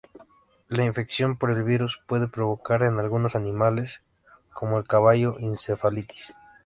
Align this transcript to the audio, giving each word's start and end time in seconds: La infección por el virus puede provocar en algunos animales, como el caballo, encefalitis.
La 0.67 0.83
infección 0.83 1.37
por 1.37 1.51
el 1.51 1.61
virus 1.61 2.01
puede 2.07 2.27
provocar 2.27 2.81
en 2.81 2.97
algunos 2.97 3.35
animales, 3.35 4.01
como 4.51 4.79
el 4.79 4.87
caballo, 4.87 5.35
encefalitis. 5.37 6.33